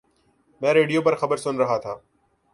میں 0.61 0.73
ریڈیو 0.73 1.01
پر 1.01 1.15
خبر 1.15 1.37
سن 1.37 1.55
رہا 1.55 1.77
تھا 1.77 1.95